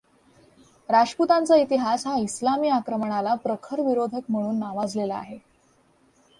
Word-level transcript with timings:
राजपुतांचा 0.89 1.55
इतिहास 1.55 2.07
हा 2.07 2.15
इस्लामी 2.17 2.69
आक्रमणाला 2.69 3.35
प्रखर 3.35 3.81
विरोधक 3.81 4.31
म्हणून 4.31 4.59
नावाजलेला 4.59 5.15
आहे. 5.15 5.37